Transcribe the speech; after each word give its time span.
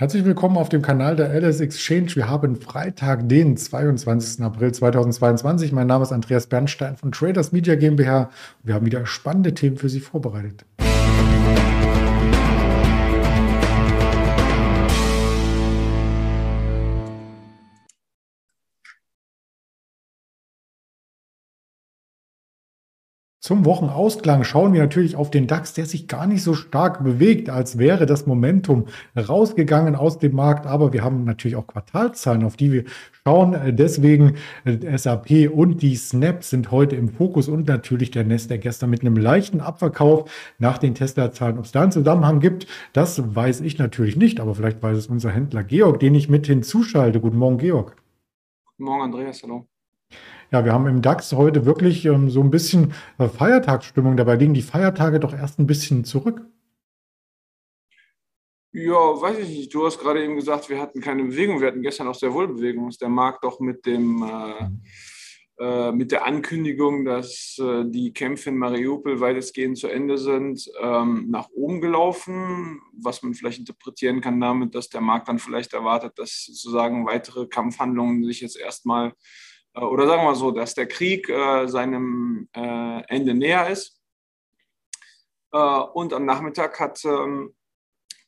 Herzlich 0.00 0.24
willkommen 0.24 0.56
auf 0.56 0.70
dem 0.70 0.80
Kanal 0.80 1.14
der 1.14 1.28
LS 1.38 1.60
Exchange. 1.60 2.12
Wir 2.14 2.26
haben 2.26 2.56
Freitag, 2.56 3.28
den 3.28 3.58
22. 3.58 4.42
April 4.42 4.72
2022. 4.72 5.72
Mein 5.72 5.88
Name 5.88 6.04
ist 6.04 6.10
Andreas 6.10 6.46
Bernstein 6.46 6.96
von 6.96 7.12
Traders 7.12 7.52
Media 7.52 7.74
GmbH. 7.74 8.30
Wir 8.62 8.72
haben 8.72 8.86
wieder 8.86 9.04
spannende 9.04 9.52
Themen 9.52 9.76
für 9.76 9.90
Sie 9.90 10.00
vorbereitet. 10.00 10.64
Zum 23.42 23.64
Wochenausklang 23.64 24.44
schauen 24.44 24.74
wir 24.74 24.82
natürlich 24.82 25.16
auf 25.16 25.30
den 25.30 25.46
DAX, 25.46 25.72
der 25.72 25.86
sich 25.86 26.08
gar 26.08 26.26
nicht 26.26 26.42
so 26.42 26.52
stark 26.52 27.02
bewegt, 27.02 27.48
als 27.48 27.78
wäre 27.78 28.04
das 28.04 28.26
Momentum 28.26 28.84
rausgegangen 29.16 29.96
aus 29.96 30.18
dem 30.18 30.34
Markt. 30.34 30.66
Aber 30.66 30.92
wir 30.92 31.02
haben 31.02 31.24
natürlich 31.24 31.56
auch 31.56 31.66
Quartalzahlen, 31.66 32.44
auf 32.44 32.58
die 32.58 32.70
wir 32.70 32.84
schauen. 33.24 33.56
Deswegen 33.74 34.34
äh, 34.66 34.98
SAP 34.98 35.50
und 35.50 35.80
die 35.80 35.96
Snap 35.96 36.44
sind 36.44 36.70
heute 36.70 36.96
im 36.96 37.08
Fokus 37.08 37.48
und 37.48 37.66
natürlich 37.66 38.10
der 38.10 38.24
Nasdaq 38.24 38.60
gestern 38.60 38.90
mit 38.90 39.00
einem 39.00 39.16
leichten 39.16 39.62
Abverkauf 39.62 40.30
nach 40.58 40.76
den 40.76 40.94
Tesla-Zahlen. 40.94 41.56
Ob 41.56 41.64
es 41.64 41.72
da 41.72 41.80
einen 41.80 41.92
Zusammenhang 41.92 42.40
gibt, 42.40 42.66
das 42.92 43.34
weiß 43.34 43.62
ich 43.62 43.78
natürlich 43.78 44.16
nicht, 44.16 44.38
aber 44.38 44.54
vielleicht 44.54 44.82
weiß 44.82 44.98
es 44.98 45.06
unser 45.06 45.30
Händler 45.30 45.64
Georg, 45.64 45.98
den 45.98 46.14
ich 46.14 46.28
mit 46.28 46.46
hinzuschalte. 46.46 47.20
Guten 47.20 47.38
Morgen, 47.38 47.56
Georg. 47.56 47.96
Guten 48.66 48.84
Morgen, 48.84 49.02
Andreas. 49.02 49.42
Hallo. 49.42 49.69
Ja, 50.52 50.64
wir 50.64 50.72
haben 50.72 50.86
im 50.88 51.00
DAX 51.00 51.32
heute 51.32 51.64
wirklich 51.64 52.04
ähm, 52.06 52.28
so 52.28 52.40
ein 52.40 52.50
bisschen 52.50 52.92
äh, 53.18 53.28
Feiertagsstimmung. 53.28 54.16
Dabei 54.16 54.34
liegen 54.34 54.54
die 54.54 54.62
Feiertage 54.62 55.20
doch 55.20 55.32
erst 55.32 55.58
ein 55.58 55.66
bisschen 55.66 56.04
zurück. 56.04 56.42
Ja, 58.72 58.94
weiß 58.94 59.38
ich 59.38 59.48
nicht. 59.48 59.74
Du 59.74 59.86
hast 59.86 59.98
gerade 59.98 60.24
eben 60.24 60.36
gesagt, 60.36 60.68
wir 60.68 60.80
hatten 60.80 61.00
keine 61.00 61.24
Bewegung. 61.24 61.60
Wir 61.60 61.68
hatten 61.68 61.82
gestern 61.82 62.08
auch 62.08 62.14
sehr 62.14 62.32
wohl 62.32 62.48
Bewegung. 62.48 62.88
Ist 62.88 63.00
der 63.00 63.08
Markt 63.08 63.44
doch 63.44 63.60
mit 63.60 63.86
dem 63.86 64.22
äh, 64.22 64.68
äh, 65.60 65.92
mit 65.92 66.10
der 66.10 66.24
Ankündigung, 66.24 67.04
dass 67.04 67.58
äh, 67.60 67.84
die 67.84 68.14
Kämpfe 68.14 68.48
in 68.48 68.56
Mariupol 68.56 69.20
weitestgehend 69.20 69.76
zu 69.76 69.88
Ende 69.88 70.16
sind, 70.16 70.64
ähm, 70.80 71.26
nach 71.28 71.50
oben 71.50 71.82
gelaufen, 71.82 72.80
was 72.94 73.22
man 73.22 73.34
vielleicht 73.34 73.58
interpretieren 73.58 74.22
kann 74.22 74.40
damit, 74.40 74.74
dass 74.74 74.88
der 74.88 75.02
Markt 75.02 75.28
dann 75.28 75.38
vielleicht 75.38 75.74
erwartet, 75.74 76.14
dass 76.16 76.46
sozusagen 76.46 77.04
weitere 77.04 77.46
Kampfhandlungen 77.46 78.24
sich 78.24 78.40
jetzt 78.40 78.58
erstmal 78.58 79.12
oder 79.74 80.06
sagen 80.06 80.24
wir 80.24 80.34
so, 80.34 80.50
dass 80.50 80.74
der 80.74 80.86
Krieg 80.86 81.28
äh, 81.28 81.66
seinem 81.68 82.48
äh, 82.54 83.02
Ende 83.08 83.34
näher 83.34 83.68
ist. 83.68 84.00
Äh, 85.52 85.58
und 85.58 86.12
am 86.12 86.24
Nachmittag 86.24 86.78
hat 86.80 87.04
ähm, 87.04 87.54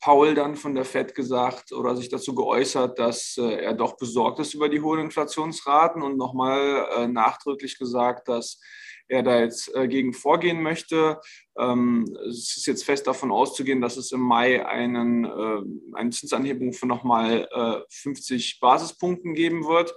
Paul 0.00 0.34
dann 0.34 0.56
von 0.56 0.74
der 0.74 0.84
FED 0.84 1.14
gesagt 1.14 1.72
oder 1.72 1.94
sich 1.96 2.08
dazu 2.08 2.34
geäußert, 2.34 2.98
dass 2.98 3.36
äh, 3.38 3.62
er 3.62 3.74
doch 3.74 3.96
besorgt 3.96 4.40
ist 4.40 4.54
über 4.54 4.68
die 4.68 4.80
hohen 4.80 5.00
Inflationsraten 5.00 6.02
und 6.02 6.16
nochmal 6.16 6.88
äh, 6.96 7.06
nachdrücklich 7.06 7.78
gesagt, 7.78 8.28
dass 8.28 8.60
er 9.08 9.22
da 9.22 9.40
jetzt 9.40 9.70
gegen 9.88 10.14
vorgehen 10.14 10.62
möchte. 10.62 11.20
Ähm, 11.58 12.16
es 12.26 12.56
ist 12.56 12.66
jetzt 12.66 12.84
fest 12.84 13.06
davon 13.06 13.30
auszugehen, 13.30 13.82
dass 13.82 13.98
es 13.98 14.10
im 14.10 14.20
Mai 14.20 14.64
einen, 14.64 15.26
eine 15.92 16.10
Zinsanhebung 16.10 16.72
von 16.72 16.88
nochmal 16.88 17.84
50 17.90 18.58
Basispunkten 18.60 19.34
geben 19.34 19.66
wird. 19.66 19.92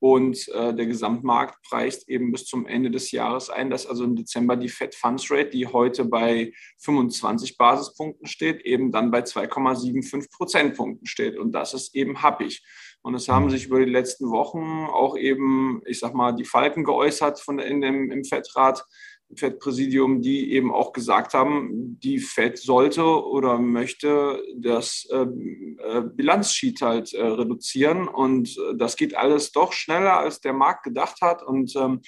Und 0.00 0.48
äh, 0.48 0.74
der 0.74 0.86
Gesamtmarkt 0.86 1.62
preist 1.62 2.08
eben 2.08 2.32
bis 2.32 2.46
zum 2.46 2.66
Ende 2.66 2.90
des 2.90 3.10
Jahres 3.12 3.50
ein, 3.50 3.68
dass 3.68 3.86
also 3.86 4.04
im 4.04 4.16
Dezember 4.16 4.56
die 4.56 4.70
Fed 4.70 4.94
Funds 4.94 5.30
Rate, 5.30 5.50
die 5.50 5.66
heute 5.66 6.06
bei 6.06 6.52
25 6.78 7.58
Basispunkten 7.58 8.26
steht, 8.26 8.62
eben 8.62 8.92
dann 8.92 9.10
bei 9.10 9.20
2,75 9.20 10.30
Prozentpunkten 10.34 11.06
steht. 11.06 11.38
Und 11.38 11.52
das 11.52 11.74
ist 11.74 11.94
eben 11.94 12.22
happig. 12.22 12.64
Und 13.02 13.14
es 13.14 13.28
haben 13.28 13.50
sich 13.50 13.66
über 13.66 13.78
die 13.84 13.90
letzten 13.90 14.30
Wochen 14.30 14.86
auch 14.90 15.16
eben, 15.16 15.82
ich 15.86 16.00
sag 16.00 16.14
mal, 16.14 16.32
die 16.32 16.44
Falken 16.44 16.84
geäußert 16.84 17.38
von 17.38 17.58
in 17.58 17.80
dem, 17.80 18.10
im 18.10 18.24
Fed-Rat, 18.24 18.82
FED-Präsidium, 19.36 20.22
die 20.22 20.52
eben 20.52 20.72
auch 20.72 20.92
gesagt 20.92 21.34
haben, 21.34 21.98
die 22.00 22.18
FED 22.18 22.58
sollte 22.58 23.04
oder 23.04 23.58
möchte 23.58 24.42
das 24.56 25.06
äh, 25.10 25.22
äh, 25.22 26.02
Bilanzsheet 26.02 26.80
halt 26.82 27.12
äh, 27.12 27.22
reduzieren. 27.22 28.08
Und 28.08 28.56
äh, 28.58 28.76
das 28.76 28.96
geht 28.96 29.16
alles 29.16 29.52
doch 29.52 29.72
schneller, 29.72 30.18
als 30.18 30.40
der 30.40 30.52
Markt 30.52 30.84
gedacht 30.84 31.20
hat. 31.20 31.42
Und 31.42 31.74
ähm, 31.76 32.00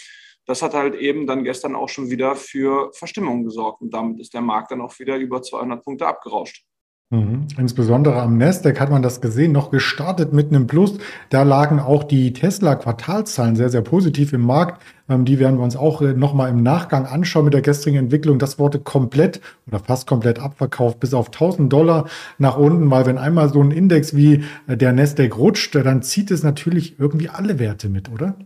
das 0.46 0.62
hat 0.62 0.74
halt 0.74 0.94
eben 0.94 1.26
dann 1.26 1.44
gestern 1.44 1.76
auch 1.76 1.88
schon 1.88 2.10
wieder 2.10 2.34
für 2.34 2.92
Verstimmung 2.94 3.44
gesorgt. 3.44 3.80
Und 3.80 3.94
damit 3.94 4.20
ist 4.20 4.34
der 4.34 4.40
Markt 4.40 4.70
dann 4.70 4.80
auch 4.80 4.98
wieder 4.98 5.16
über 5.16 5.42
200 5.42 5.84
Punkte 5.84 6.06
abgerauscht. 6.06 6.64
Mhm. 7.12 7.46
Insbesondere 7.58 8.22
am 8.22 8.38
Nasdaq 8.38 8.80
hat 8.80 8.88
man 8.90 9.02
das 9.02 9.20
gesehen, 9.20 9.52
noch 9.52 9.70
gestartet 9.70 10.32
mit 10.32 10.48
einem 10.48 10.66
Plus. 10.66 10.94
Da 11.28 11.42
lagen 11.42 11.78
auch 11.78 12.04
die 12.04 12.32
Tesla-Quartalzahlen 12.32 13.54
sehr, 13.54 13.68
sehr 13.68 13.82
positiv 13.82 14.32
im 14.32 14.40
Markt. 14.40 14.82
Ähm, 15.10 15.26
die 15.26 15.38
werden 15.38 15.58
wir 15.58 15.62
uns 15.62 15.76
auch 15.76 16.00
äh, 16.00 16.14
nochmal 16.14 16.48
im 16.48 16.62
Nachgang 16.62 17.04
anschauen 17.04 17.44
mit 17.44 17.52
der 17.52 17.60
gestrigen 17.60 17.98
Entwicklung. 17.98 18.38
Das 18.38 18.58
wurde 18.58 18.78
komplett 18.78 19.42
oder 19.66 19.78
fast 19.78 20.06
komplett 20.06 20.38
abverkauft 20.38 21.00
bis 21.00 21.12
auf 21.12 21.26
1000 21.26 21.70
Dollar 21.70 22.08
nach 22.38 22.56
unten, 22.56 22.90
weil 22.90 23.04
wenn 23.04 23.18
einmal 23.18 23.50
so 23.50 23.62
ein 23.62 23.72
Index 23.72 24.16
wie 24.16 24.44
äh, 24.66 24.78
der 24.78 24.94
Nasdaq 24.94 25.36
rutscht, 25.36 25.74
dann 25.74 26.00
zieht 26.00 26.30
es 26.30 26.42
natürlich 26.42 26.98
irgendwie 26.98 27.28
alle 27.28 27.58
Werte 27.58 27.90
mit, 27.90 28.10
oder? 28.10 28.36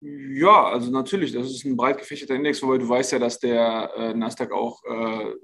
Ja, 0.00 0.64
also 0.64 0.90
natürlich, 0.90 1.30
das 1.30 1.46
ist 1.46 1.64
ein 1.64 1.76
breit 1.76 1.98
gefächerter 1.98 2.34
Index, 2.34 2.60
wobei 2.60 2.78
du 2.78 2.88
weißt 2.88 3.12
ja, 3.12 3.20
dass 3.20 3.38
der 3.38 3.90
äh, 3.96 4.14
Nasdaq 4.14 4.50
auch 4.50 4.82
äh, 4.84 5.34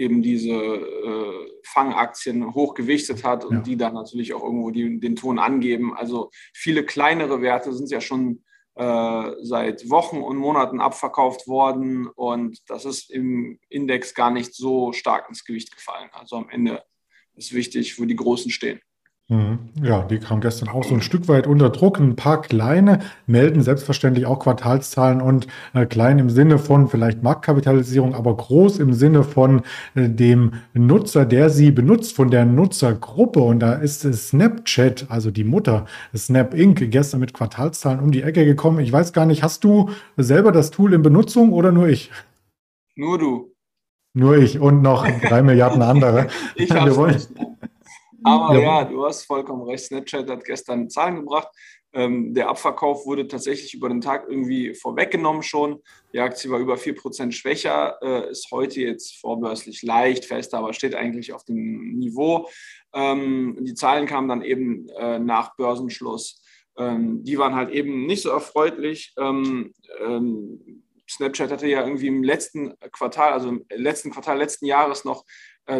eben 0.00 0.22
diese 0.22 0.50
äh, 0.50 1.60
Fangaktien 1.62 2.54
hochgewichtet 2.54 3.22
hat 3.22 3.44
und 3.44 3.54
ja. 3.56 3.60
die 3.60 3.76
dann 3.76 3.94
natürlich 3.94 4.32
auch 4.32 4.42
irgendwo 4.42 4.70
die, 4.70 4.98
den 4.98 5.14
Ton 5.14 5.38
angeben. 5.38 5.94
Also 5.94 6.30
viele 6.54 6.84
kleinere 6.84 7.42
Werte 7.42 7.72
sind 7.72 7.90
ja 7.90 8.00
schon 8.00 8.42
äh, 8.76 9.32
seit 9.42 9.90
Wochen 9.90 10.22
und 10.22 10.38
Monaten 10.38 10.80
abverkauft 10.80 11.46
worden 11.46 12.06
und 12.06 12.58
das 12.70 12.86
ist 12.86 13.10
im 13.10 13.58
Index 13.68 14.14
gar 14.14 14.30
nicht 14.30 14.54
so 14.54 14.92
stark 14.92 15.28
ins 15.28 15.44
Gewicht 15.44 15.74
gefallen. 15.76 16.08
Also 16.12 16.36
am 16.36 16.48
Ende 16.48 16.82
ist 17.34 17.52
wichtig, 17.52 18.00
wo 18.00 18.06
die 18.06 18.16
Großen 18.16 18.50
stehen. 18.50 18.80
Mhm. 19.30 19.60
Ja, 19.80 20.02
die 20.02 20.18
kamen 20.18 20.40
gestern 20.40 20.68
auch 20.68 20.82
so 20.82 20.92
ein 20.92 21.02
Stück 21.02 21.28
weit 21.28 21.46
unter 21.46 21.70
Druck. 21.70 22.00
Ein 22.00 22.16
paar 22.16 22.42
kleine 22.42 22.98
melden 23.28 23.62
selbstverständlich 23.62 24.26
auch 24.26 24.40
Quartalszahlen 24.40 25.20
und 25.20 25.46
äh, 25.72 25.86
klein 25.86 26.18
im 26.18 26.30
Sinne 26.30 26.58
von 26.58 26.88
vielleicht 26.88 27.22
Marktkapitalisierung, 27.22 28.16
aber 28.16 28.36
groß 28.36 28.80
im 28.80 28.92
Sinne 28.92 29.22
von 29.22 29.62
äh, 29.94 30.08
dem 30.08 30.54
Nutzer, 30.74 31.26
der 31.26 31.48
sie 31.48 31.70
benutzt, 31.70 32.16
von 32.16 32.32
der 32.32 32.44
Nutzergruppe. 32.44 33.38
Und 33.38 33.60
da 33.60 33.74
ist 33.74 34.02
Snapchat, 34.02 35.06
also 35.10 35.30
die 35.30 35.44
Mutter 35.44 35.86
Snap 36.14 36.52
Inc., 36.52 36.90
gestern 36.90 37.20
mit 37.20 37.32
Quartalszahlen 37.32 38.00
um 38.00 38.10
die 38.10 38.22
Ecke 38.22 38.44
gekommen. 38.44 38.80
Ich 38.80 38.92
weiß 38.92 39.12
gar 39.12 39.26
nicht, 39.26 39.44
hast 39.44 39.62
du 39.62 39.90
selber 40.16 40.50
das 40.50 40.72
Tool 40.72 40.92
in 40.92 41.02
Benutzung 41.02 41.52
oder 41.52 41.70
nur 41.70 41.86
ich? 41.86 42.10
Nur 42.96 43.16
du. 43.16 43.52
Nur 44.12 44.38
ich 44.38 44.58
und 44.58 44.82
noch 44.82 45.06
drei 45.06 45.40
Milliarden 45.44 45.82
andere. 45.82 46.26
ich 46.56 46.72
habe. 46.72 47.16
Aber 48.24 48.54
ja. 48.54 48.80
ja. 48.80 48.84
du 48.84 49.04
hast 49.04 49.24
vollkommen 49.24 49.62
recht. 49.62 49.84
Snapchat 49.84 50.28
hat 50.30 50.44
gestern 50.44 50.90
Zahlen 50.90 51.16
gebracht. 51.16 51.48
Ähm, 51.92 52.34
der 52.34 52.48
Abverkauf 52.48 53.04
wurde 53.04 53.26
tatsächlich 53.26 53.74
über 53.74 53.88
den 53.88 54.00
Tag 54.00 54.26
irgendwie 54.28 54.74
vorweggenommen 54.74 55.42
schon. 55.42 55.80
Die 56.12 56.20
Aktie 56.20 56.50
war 56.50 56.60
über 56.60 56.74
4% 56.74 57.32
schwächer, 57.32 57.98
äh, 58.00 58.30
ist 58.30 58.50
heute 58.52 58.80
jetzt 58.80 59.18
vorbörslich 59.18 59.82
leicht 59.82 60.24
fester, 60.24 60.58
aber 60.58 60.72
steht 60.72 60.94
eigentlich 60.94 61.32
auf 61.32 61.44
dem 61.44 61.98
Niveau. 61.98 62.48
Ähm, 62.94 63.56
die 63.60 63.74
Zahlen 63.74 64.06
kamen 64.06 64.28
dann 64.28 64.42
eben 64.42 64.88
äh, 64.90 65.18
nach 65.18 65.56
Börsenschluss. 65.56 66.44
Ähm, 66.78 67.24
die 67.24 67.38
waren 67.38 67.56
halt 67.56 67.70
eben 67.70 68.06
nicht 68.06 68.22
so 68.22 68.30
erfreulich. 68.30 69.12
Ähm, 69.18 69.74
ähm, 70.00 70.84
Snapchat 71.08 71.50
hatte 71.50 71.66
ja 71.66 71.82
irgendwie 71.82 72.06
im 72.06 72.22
letzten 72.22 72.78
Quartal, 72.92 73.32
also 73.32 73.48
im 73.48 73.64
letzten 73.68 74.12
Quartal 74.12 74.38
letzten 74.38 74.66
Jahres 74.66 75.04
noch 75.04 75.24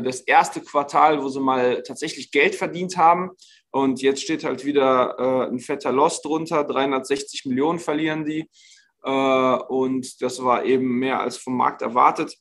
das 0.03 0.21
erste 0.21 0.61
Quartal, 0.61 1.23
wo 1.23 1.29
sie 1.29 1.41
mal 1.41 1.83
tatsächlich 1.83 2.31
Geld 2.31 2.55
verdient 2.55 2.97
haben. 2.97 3.31
Und 3.71 4.03
jetzt 4.03 4.23
steht 4.23 4.45
halt 4.45 4.65
wieder 4.65 5.17
äh, 5.19 5.51
ein 5.51 5.61
fetter 5.61 5.93
Loss 5.93 6.23
drunter. 6.23 6.65
360 6.65 7.47
Millionen 7.47 7.79
verlieren 7.79 8.25
die. 8.25 8.49
Äh, 9.03 9.11
und 9.11 10.21
das 10.23 10.43
war 10.43 10.65
eben 10.65 10.99
mehr 10.99 11.21
als 11.21 11.37
vom 11.37 11.57
Markt 11.57 11.83
erwartet. 11.83 12.37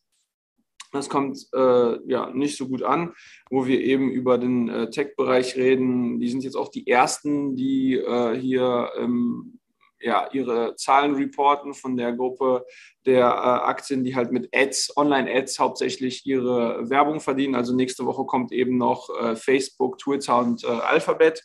Das 0.92 1.08
kommt 1.08 1.48
äh, 1.54 2.00
ja 2.10 2.32
nicht 2.32 2.58
so 2.58 2.68
gut 2.68 2.82
an, 2.82 3.14
wo 3.52 3.68
wir 3.68 3.80
eben 3.80 4.10
über 4.10 4.40
den 4.40 4.70
äh, 4.70 4.90
Tech-Bereich 4.90 5.56
reden. 5.56 6.20
Die 6.20 6.30
sind 6.30 6.44
jetzt 6.44 6.56
auch 6.56 6.70
die 6.70 6.88
ersten, 6.88 7.56
die 7.56 7.96
äh, 7.96 8.36
hier 8.36 8.92
ähm, 8.98 9.59
ja, 10.02 10.30
ihre 10.32 10.76
Zahlen 10.76 11.16
reporten 11.16 11.74
von 11.74 11.98
der 11.98 12.14
Gruppe 12.14 12.66
der 13.06 13.26
äh, 13.26 13.68
Aktien, 13.68 14.04
die 14.04 14.16
halt 14.16 14.32
mit 14.32 14.50
Ads, 14.54 14.96
Online-Ads 14.98 15.60
hauptsächlich 15.60 16.26
ihre 16.26 16.90
Werbung 16.90 17.20
verdienen. 17.20 17.56
Also 17.56 17.76
nächste 17.76 18.06
Woche 18.06 18.26
kommt 18.26 18.52
eben 18.52 18.78
noch 18.78 19.10
äh, 19.20 19.36
Facebook, 19.36 19.98
Twitter 19.98 20.38
und 20.40 20.64
äh, 20.64 20.68
Alphabet. 20.68 21.44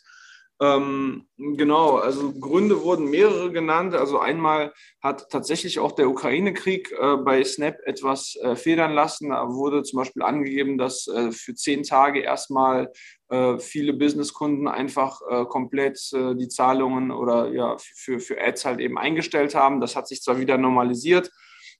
Ähm, 0.61 1.27
genau, 1.37 1.97
also 1.97 2.31
Gründe 2.31 2.81
wurden 2.81 3.09
mehrere 3.09 3.51
genannt. 3.51 3.93
Also 3.93 4.19
einmal 4.19 4.73
hat 5.01 5.29
tatsächlich 5.29 5.79
auch 5.79 5.91
der 5.91 6.09
Ukraine-Krieg 6.09 6.93
äh, 6.97 7.17
bei 7.17 7.43
Snap 7.43 7.77
etwas 7.85 8.37
äh, 8.41 8.55
federn 8.55 8.93
lassen. 8.93 9.29
Da 9.29 9.49
wurde 9.49 9.83
zum 9.83 9.97
Beispiel 9.97 10.23
angegeben, 10.23 10.77
dass 10.77 11.07
äh, 11.07 11.33
für 11.33 11.55
zehn 11.55 11.83
Tage 11.83 12.21
erstmal 12.21 12.89
äh, 13.27 13.59
viele 13.59 13.91
Businesskunden 13.91 14.69
einfach 14.69 15.19
äh, 15.29 15.43
komplett 15.43 15.99
äh, 16.13 16.35
die 16.35 16.47
Zahlungen 16.47 17.11
oder 17.11 17.51
ja 17.51 17.75
für, 17.77 18.21
für 18.21 18.41
Ads 18.41 18.63
halt 18.63 18.79
eben 18.79 18.97
eingestellt 18.97 19.55
haben. 19.55 19.81
Das 19.81 19.97
hat 19.97 20.07
sich 20.07 20.21
zwar 20.21 20.39
wieder 20.39 20.57
normalisiert. 20.57 21.31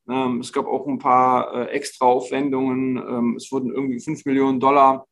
Ähm, 0.10 0.42
es 0.42 0.52
gab 0.52 0.68
auch 0.68 0.86
ein 0.86 1.00
paar 1.00 1.70
extra 1.72 2.08
Aufwendungen. 2.08 2.98
Ähm, 2.98 3.36
es 3.38 3.50
wurden 3.54 3.74
irgendwie 3.74 4.02
5 4.02 4.26
Millionen 4.26 4.60
Dollar 4.60 5.08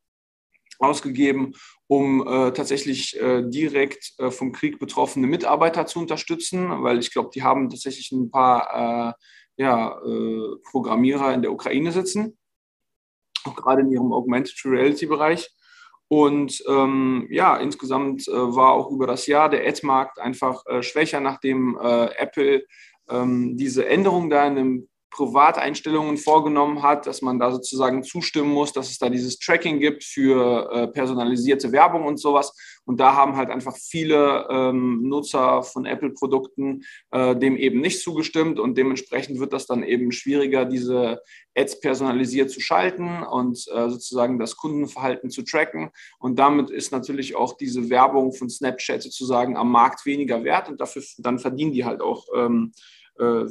ausgegeben, 0.84 1.54
um 1.88 2.28
äh, 2.28 2.52
tatsächlich 2.52 3.20
äh, 3.20 3.44
direkt 3.44 4.14
äh, 4.18 4.32
vom 4.32 4.52
Krieg 4.52 4.80
betroffene 4.80 5.28
Mitarbeiter 5.28 5.86
zu 5.86 6.00
unterstützen, 6.00 6.84
weil 6.84 7.00
ich 7.00 7.12
glaube, 7.12 7.30
die 7.34 7.44
haben 7.44 7.70
tatsächlich 7.70 8.12
ein 8.12 8.30
paar 8.32 9.16
äh, 9.58 9.62
ja, 9.62 10.00
äh, 10.06 10.56
Programmierer 10.70 11.34
in 11.34 11.42
der 11.42 11.52
Ukraine 11.52 11.92
sitzen, 11.92 12.38
auch 13.46 13.56
gerade 13.56 13.82
in 13.82 13.92
ihrem 13.92 14.14
Augmented 14.14 14.56
Reality-Bereich. 14.66 15.50
Und 16.08 16.64
ähm, 16.68 17.28
ja, 17.32 17.58
insgesamt 17.58 18.28
äh, 18.28 18.32
war 18.32 18.74
auch 18.74 18.92
über 18.92 19.08
das 19.08 19.26
Jahr 19.26 19.50
der 19.50 19.68
Ad-Markt 19.68 20.20
einfach 20.20 20.64
schwächer, 20.82 21.20
nachdem 21.20 21.78
Apple 21.80 22.66
ähm, 23.10 23.58
diese 23.58 23.88
Änderung 23.88 24.30
da 24.30 24.46
in 24.46 24.56
dem 24.56 24.90
Privateinstellungen 25.14 26.18
vorgenommen 26.18 26.82
hat, 26.82 27.06
dass 27.06 27.22
man 27.22 27.40
da 27.40 27.52
sozusagen 27.52 28.04
zustimmen 28.04 28.52
muss, 28.52 28.74
dass 28.74 28.90
es 28.90 28.98
da 28.98 29.10
dieses 29.10 29.38
Tracking 29.38 29.80
gibt 29.80 30.04
für 30.04 30.72
äh, 30.72 30.88
personalisierte 30.88 31.72
Werbung 31.72 32.06
und 32.06 32.18
sowas. 32.18 32.54
Und 32.86 33.00
da 33.00 33.16
haben 33.16 33.38
halt 33.38 33.50
einfach 33.50 33.78
viele 33.78 34.48
ähm, 34.50 35.08
Nutzer 35.08 35.64
von 35.64 35.86
Apple-Produkten 35.86 36.82
äh, 37.12 37.36
dem 37.36 37.56
eben 37.56 37.80
nicht 37.80 38.02
zugestimmt 38.02 38.60
und 38.60 38.78
dementsprechend 38.78 39.40
wird 39.40 39.54
das 39.54 39.68
dann 39.68 39.84
eben 39.84 40.12
schwieriger, 40.12 40.66
diese 40.66 41.22
Ads 41.56 41.80
personalisiert 41.80 42.50
zu 42.50 42.60
schalten 42.60 43.24
und 43.24 43.66
äh, 43.74 43.90
sozusagen 43.90 44.40
das 44.40 44.58
Kundenverhalten 44.58 45.30
zu 45.30 45.44
tracken. 45.44 45.92
Und 46.20 46.40
damit 46.40 46.72
ist 46.72 46.92
natürlich 46.92 47.36
auch 47.36 47.56
diese 47.56 47.90
Werbung 47.90 48.34
von 48.34 48.50
Snapchat 48.50 49.04
sozusagen 49.04 49.56
am 49.58 49.72
Markt 49.72 50.06
weniger 50.06 50.44
wert 50.44 50.70
und 50.70 50.82
dafür 50.82 51.04
dann 51.20 51.38
verdienen 51.38 51.72
die 51.72 51.86
halt 51.86 52.02
auch 52.02 52.26
ähm, 52.36 52.72
äh, 52.74 52.84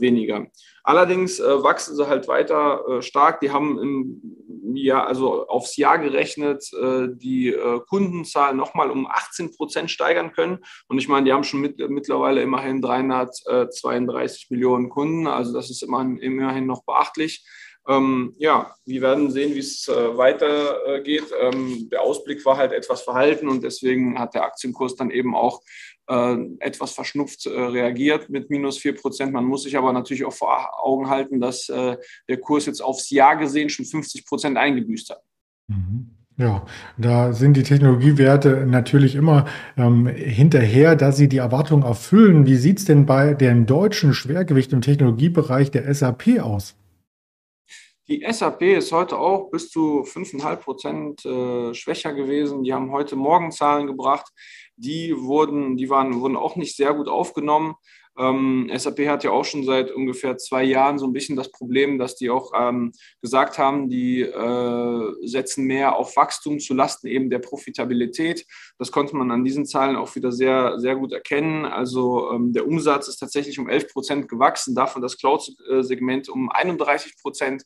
weniger. 0.01 0.47
Allerdings 0.85 1.39
äh, 1.39 1.63
wachsen 1.63 1.97
sie 1.97 2.09
halt 2.09 2.29
weiter 2.29 2.83
äh, 2.89 3.03
stark. 3.03 3.41
Die 3.41 3.51
haben 3.51 3.79
im 3.79 4.77
Jahr, 4.77 5.07
also 5.07 5.47
aufs 5.49 5.77
Jahr 5.77 5.99
gerechnet, 5.99 6.65
die 6.73 7.55
Kundenzahl 7.89 8.55
nochmal 8.55 8.91
um 8.91 9.07
18 9.07 9.55
Prozent 9.55 9.91
steigern 9.91 10.33
können. 10.33 10.61
Und 10.89 10.97
ich 10.97 11.09
meine, 11.09 11.27
die 11.27 11.33
haben 11.33 11.45
schon 11.45 11.61
mit, 11.61 11.79
mittlerweile 11.91 12.41
immerhin 12.41 12.81
332 12.81 14.47
Millionen 14.49 14.89
Kunden. 14.89 15.27
Also 15.27 15.53
das 15.53 15.69
ist 15.69 15.83
immerhin, 15.83 16.17
immerhin 16.17 16.67
noch 16.67 16.85
beachtlich. 16.85 17.45
Ähm, 17.89 18.35
ja, 18.39 18.73
wir 18.85 19.03
werden 19.03 19.31
sehen, 19.31 19.55
wie 19.55 19.59
es 19.59 19.89
äh, 19.89 20.17
weitergeht. 20.17 21.33
Ähm, 21.41 21.89
der 21.91 22.03
Ausblick 22.03 22.45
war 22.47 22.57
halt 22.57 22.73
etwas 22.73 23.03
verhalten 23.03 23.49
und 23.49 23.65
deswegen 23.65 24.19
hat 24.19 24.35
der 24.35 24.45
Aktienkurs 24.45 24.95
dann 24.95 25.11
eben 25.11 25.35
auch 25.35 25.61
äh, 26.09 26.37
etwas 26.61 26.93
verschnupft 26.93 27.47
äh, 27.47 27.51
reagiert 27.51 28.29
mit 28.29 28.51
minus 28.51 28.79
4 28.79 28.95
Prozent. 28.95 29.33
Man 29.33 29.45
muss 29.45 29.63
sich 29.63 29.77
aber 29.77 29.93
natürlich 29.93 30.25
auch 30.25 30.33
vor 30.33 30.71
Augen 30.85 31.09
halten, 31.09 31.41
dass 31.41 31.69
äh, 31.69 31.97
der 32.29 32.39
Kurs 32.39 32.67
jetzt 32.67 32.81
aufs 32.81 33.11
Jahr 33.11 33.37
gesehen 33.37 33.69
schon 33.69 33.85
50 33.85 34.27
Prozent 34.27 34.57
eingebüßt 34.57 35.11
hat. 35.11 35.23
Mhm. 35.69 36.11
Ja, 36.39 36.65
da 36.97 37.35
sind 37.35 37.57
die 37.57 37.63
Technologiewerte 37.63 38.67
natürlich 38.67 39.15
immer 39.15 39.47
ähm, 39.77 40.07
hinterher, 40.07 40.97
dass 40.97 41.19
sie 41.19 41.29
die 41.29 41.37
Erwartungen 41.37 41.83
erfüllen. 41.83 42.47
Wie 42.47 42.57
sieht 42.57 42.79
es 42.79 42.85
denn 42.87 43.05
bei 43.05 43.35
dem 43.35 43.67
deutschen 43.67 44.15
Schwergewicht 44.15 44.73
im 44.73 44.81
Technologiebereich 44.81 45.71
der 45.71 45.93
SAP 45.93 46.41
aus? 46.41 46.75
Die 48.09 48.27
SAP 48.29 48.63
ist 48.63 48.93
heute 48.93 49.19
auch 49.19 49.51
bis 49.51 49.71
zu 49.71 50.03
5,5 50.03 50.57
Prozent 50.57 51.25
äh, 51.25 51.73
schwächer 51.75 52.13
gewesen. 52.13 52.65
Die 52.65 52.75
haben 52.75 52.91
heute 52.91 53.15
Morgenzahlen 53.15 53.87
gebracht. 53.87 54.27
Die 54.83 55.15
wurden, 55.17 55.77
die 55.77 55.89
waren, 55.91 56.21
wurden 56.21 56.37
auch 56.37 56.57
nicht 56.57 56.77
sehr 56.77 56.93
gut 56.93 57.09
aufgenommen. 57.09 57.77
Ähm, 58.19 58.71
SAP 58.75 59.07
hat 59.07 59.25
ja 59.25 59.31
auch 59.31 59.45
schon 59.45 59.65
seit 59.65 59.91
ungefähr 59.91 60.37
zwei 60.37 60.65
Jahren 60.65 60.99
so 60.99 61.07
ein 61.07 61.13
bisschen 61.13 61.37
das 61.37 61.51
Problem, 61.51 61.99
dass 61.99 62.17
die 62.17 62.29
auch 62.29 62.53
ähm, 62.55 62.93
gesagt 63.23 63.59
haben, 63.59 63.89
die 63.89 64.21
äh, 64.21 65.13
setzen 65.27 65.65
mehr 65.65 65.97
auf 65.97 66.17
Wachstum 66.17 66.59
zu 66.59 66.75
Lasten 66.75 67.07
eben 67.07 67.31
der 67.31 67.39
Profitabilität. 67.39 68.45
Das 68.77 68.93
konnte 68.93 69.17
man 69.17 69.31
an 69.31 69.45
diesen 69.45 69.65
Zahlen 69.65 69.97
auch 69.97 70.15
wieder 70.15 70.33
sehr, 70.33 70.79
sehr 70.79 70.97
gut 70.97 71.13
erkennen. 71.13 71.65
Also 71.65 72.33
ähm, 72.33 72.53
der 72.53 72.67
Umsatz 72.67 73.09
ist 73.09 73.19
tatsächlich 73.19 73.59
um 73.59 73.69
11 73.69 73.93
Prozent 73.93 74.29
gewachsen, 74.29 74.75
davon 74.75 75.01
das 75.01 75.17
Cloud-Segment 75.17 76.29
um 76.29 76.51
31 76.51 77.17
Prozent. 77.17 77.65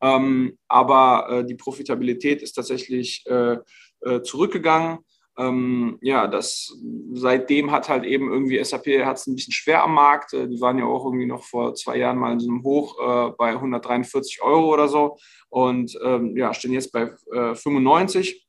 Ähm, 0.00 0.58
aber 0.68 1.26
äh, 1.28 1.44
die 1.44 1.54
Profitabilität 1.54 2.40
ist 2.40 2.52
tatsächlich 2.52 3.24
äh, 3.26 3.58
äh 4.04 4.22
zurückgegangen. 4.22 5.00
Ähm, 5.38 5.98
ja, 6.02 6.26
das 6.26 6.76
seitdem 7.14 7.70
hat 7.70 7.88
halt 7.88 8.04
eben 8.04 8.30
irgendwie 8.30 8.62
SAP 8.62 8.86
hat 9.04 9.16
es 9.16 9.26
ein 9.26 9.34
bisschen 9.34 9.52
schwer 9.52 9.82
am 9.82 9.94
Markt. 9.94 10.34
Äh, 10.34 10.46
die 10.48 10.60
waren 10.60 10.78
ja 10.78 10.84
auch 10.84 11.06
irgendwie 11.06 11.26
noch 11.26 11.44
vor 11.44 11.74
zwei 11.74 11.96
Jahren 11.96 12.18
mal 12.18 12.32
in 12.32 12.40
so 12.40 12.50
einem 12.50 12.62
Hoch 12.62 12.98
äh, 13.00 13.32
bei 13.38 13.50
143 13.50 14.42
Euro 14.42 14.72
oder 14.72 14.88
so 14.88 15.16
und 15.48 15.98
ähm, 16.04 16.36
ja, 16.36 16.52
stehen 16.52 16.72
jetzt 16.72 16.92
bei 16.92 17.14
äh, 17.32 17.54
95. 17.54 18.46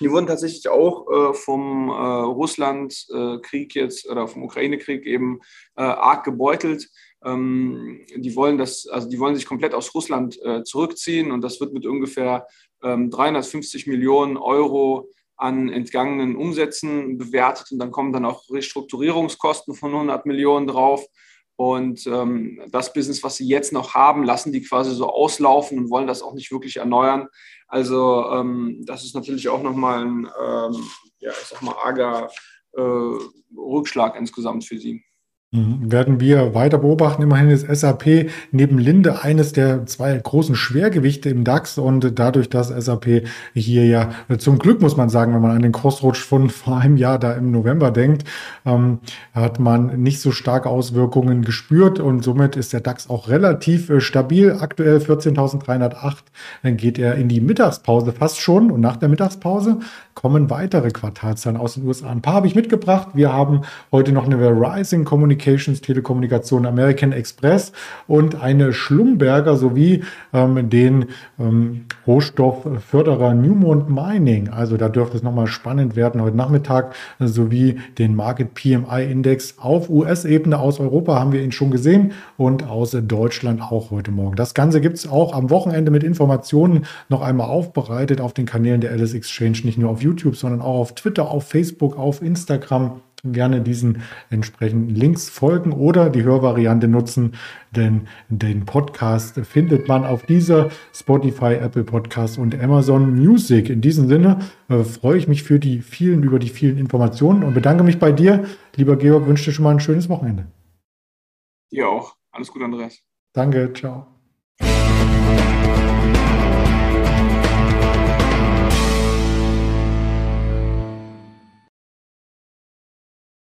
Die 0.00 0.10
wurden 0.10 0.26
tatsächlich 0.26 0.68
auch 0.68 1.08
äh, 1.08 1.34
vom 1.34 1.88
äh, 1.88 1.92
Russland-Krieg 1.92 3.74
jetzt 3.76 4.10
oder 4.10 4.26
vom 4.26 4.42
Ukraine-Krieg 4.42 5.06
eben 5.06 5.38
arg 5.76 6.24
gebeutelt. 6.24 6.88
Ähm, 7.24 8.04
die 8.16 8.34
wollen 8.34 8.58
das, 8.58 8.88
also 8.88 9.08
die 9.08 9.20
wollen 9.20 9.36
sich 9.36 9.46
komplett 9.46 9.74
aus 9.74 9.94
Russland 9.94 10.40
zurückziehen 10.64 11.30
und 11.30 11.42
das 11.42 11.60
wird 11.60 11.72
mit 11.72 11.86
ungefähr 11.86 12.48
350 12.80 13.86
ähm, 13.86 13.92
Millionen 13.92 14.36
Euro 14.36 15.08
an 15.42 15.68
entgangenen 15.68 16.36
Umsätzen 16.36 17.18
bewertet 17.18 17.72
und 17.72 17.78
dann 17.78 17.90
kommen 17.90 18.12
dann 18.12 18.24
auch 18.24 18.48
Restrukturierungskosten 18.50 19.74
von 19.74 19.92
100 19.92 20.24
Millionen 20.24 20.66
drauf. 20.66 21.04
Und 21.56 22.06
ähm, 22.06 22.62
das 22.70 22.92
Business, 22.92 23.22
was 23.22 23.36
sie 23.36 23.46
jetzt 23.46 23.72
noch 23.72 23.94
haben, 23.94 24.24
lassen 24.24 24.52
die 24.52 24.62
quasi 24.62 24.94
so 24.94 25.08
auslaufen 25.08 25.78
und 25.78 25.90
wollen 25.90 26.06
das 26.06 26.22
auch 26.22 26.34
nicht 26.34 26.50
wirklich 26.50 26.78
erneuern. 26.78 27.28
Also 27.68 28.26
ähm, 28.30 28.82
das 28.86 29.04
ist 29.04 29.14
natürlich 29.14 29.48
auch 29.48 29.62
nochmal 29.62 30.04
ein, 30.04 30.28
ähm, 30.40 30.84
ja, 31.18 31.30
ich 31.30 31.48
sag 31.48 31.62
mal, 31.62 31.74
arger 31.82 32.30
äh, 32.72 32.80
Rückschlag 33.56 34.16
insgesamt 34.16 34.64
für 34.64 34.78
sie. 34.78 35.04
Mhm. 35.54 35.92
Werden 35.92 36.18
wir 36.18 36.54
weiter 36.54 36.78
beobachten. 36.78 37.20
Immerhin 37.20 37.50
ist 37.50 37.66
SAP 37.68 38.30
neben 38.52 38.78
Linde 38.78 39.22
eines 39.22 39.52
der 39.52 39.84
zwei 39.84 40.16
großen 40.16 40.54
Schwergewichte 40.54 41.28
im 41.28 41.44
DAX 41.44 41.76
und 41.76 42.18
dadurch, 42.18 42.48
dass 42.48 42.68
SAP 42.68 43.24
hier 43.52 43.84
ja 43.84 44.08
zum 44.38 44.58
Glück 44.58 44.80
muss 44.80 44.96
man 44.96 45.10
sagen, 45.10 45.34
wenn 45.34 45.42
man 45.42 45.50
an 45.50 45.60
den 45.60 45.72
Crossrutsch 45.72 46.22
von 46.24 46.48
vor 46.62 46.78
einem 46.78 46.96
Jahr 46.96 47.18
da 47.18 47.34
im 47.34 47.50
November 47.50 47.90
denkt, 47.90 48.26
ähm, 48.64 49.00
hat 49.34 49.60
man 49.60 50.02
nicht 50.02 50.22
so 50.22 50.32
starke 50.32 50.70
Auswirkungen 50.70 51.42
gespürt 51.42 52.00
und 52.00 52.24
somit 52.24 52.56
ist 52.56 52.72
der 52.72 52.80
DAX 52.80 53.10
auch 53.10 53.28
relativ 53.28 53.90
äh, 53.90 54.00
stabil. 54.00 54.56
Aktuell 54.58 54.96
14.308. 54.96 56.16
Dann 56.62 56.78
geht 56.78 56.98
er 56.98 57.16
in 57.16 57.28
die 57.28 57.42
Mittagspause 57.42 58.12
fast 58.12 58.40
schon 58.40 58.70
und 58.70 58.80
nach 58.80 58.96
der 58.96 59.10
Mittagspause 59.10 59.80
kommen 60.14 60.48
weitere 60.48 60.90
Quartalszahlen 60.90 61.58
aus 61.58 61.74
den 61.74 61.86
USA. 61.86 62.08
Ein 62.08 62.22
paar 62.22 62.34
habe 62.34 62.46
ich 62.46 62.54
mitgebracht. 62.54 63.08
Wir 63.12 63.34
haben 63.34 63.62
heute 63.90 64.12
noch 64.12 64.24
eine 64.24 64.38
Rising 64.38 65.04
Communication 65.04 65.41
Communications, 65.42 65.80
Telekommunikation 65.80 66.66
American 66.66 67.12
Express 67.12 67.72
und 68.06 68.40
eine 68.40 68.72
Schlumberger 68.72 69.56
sowie 69.56 70.04
ähm, 70.32 70.70
den 70.70 71.06
ähm, 71.38 71.86
Rohstoffförderer 72.06 73.34
Newmont 73.34 73.90
Mining. 73.90 74.48
Also 74.48 74.76
da 74.76 74.88
dürfte 74.88 75.16
es 75.16 75.22
nochmal 75.22 75.48
spannend 75.48 75.96
werden 75.96 76.22
heute 76.22 76.36
Nachmittag, 76.36 76.94
sowie 77.18 77.80
den 77.98 78.14
Market 78.14 78.54
PMI 78.54 79.10
Index 79.10 79.56
auf 79.58 79.90
US-Ebene. 79.90 80.58
Aus 80.58 80.78
Europa 80.78 81.18
haben 81.18 81.32
wir 81.32 81.42
ihn 81.42 81.52
schon 81.52 81.70
gesehen 81.70 82.12
und 82.36 82.68
aus 82.68 82.92
Deutschland 82.92 83.60
auch 83.60 83.90
heute 83.90 84.10
Morgen. 84.10 84.36
Das 84.36 84.54
Ganze 84.54 84.80
gibt 84.80 84.98
es 84.98 85.08
auch 85.08 85.34
am 85.34 85.50
Wochenende 85.50 85.90
mit 85.90 86.04
Informationen 86.04 86.86
noch 87.08 87.22
einmal 87.22 87.48
aufbereitet 87.48 88.20
auf 88.20 88.32
den 88.32 88.46
Kanälen 88.46 88.80
der 88.80 88.92
Alice 88.92 89.14
Exchange, 89.14 89.58
nicht 89.64 89.78
nur 89.78 89.90
auf 89.90 90.02
YouTube, 90.02 90.36
sondern 90.36 90.60
auch 90.60 90.78
auf 90.78 90.94
Twitter, 90.94 91.30
auf 91.30 91.48
Facebook, 91.48 91.98
auf 91.98 92.22
Instagram 92.22 93.00
gerne 93.24 93.60
diesen 93.60 94.02
entsprechenden 94.30 94.94
Links 94.94 95.28
folgen 95.28 95.72
oder 95.72 96.10
die 96.10 96.24
Hörvariante 96.24 96.88
nutzen, 96.88 97.36
denn 97.70 98.08
den 98.28 98.66
Podcast 98.66 99.38
findet 99.46 99.86
man 99.86 100.04
auf 100.04 100.26
dieser 100.26 100.70
Spotify, 100.92 101.54
Apple 101.54 101.84
Podcast 101.84 102.38
und 102.38 102.60
Amazon 102.60 103.14
Music. 103.14 103.70
In 103.70 103.80
diesem 103.80 104.08
Sinne 104.08 104.40
äh, 104.68 104.82
freue 104.82 105.18
ich 105.18 105.28
mich 105.28 105.44
für 105.44 105.60
die 105.60 105.82
vielen, 105.82 106.24
über 106.24 106.40
die 106.40 106.48
vielen 106.48 106.78
Informationen 106.78 107.44
und 107.44 107.54
bedanke 107.54 107.84
mich 107.84 108.00
bei 108.00 108.10
dir. 108.10 108.44
Lieber 108.74 108.96
Georg, 108.96 109.26
wünsche 109.26 109.44
dir 109.44 109.52
schon 109.52 109.64
mal 109.64 109.70
ein 109.70 109.80
schönes 109.80 110.08
Wochenende. 110.08 110.46
Dir 111.70 111.88
auch. 111.88 112.16
Alles 112.32 112.50
Gute, 112.50 112.64
Andreas. 112.64 113.02
Danke, 113.32 113.72
ciao. 113.72 114.11